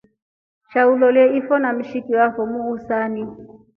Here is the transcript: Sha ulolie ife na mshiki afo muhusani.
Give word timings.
Sha 0.73 0.87
ulolie 0.87 1.33
ife 1.37 1.59
na 1.59 1.69
mshiki 1.73 2.15
afo 2.25 2.41
muhusani. 2.51 3.23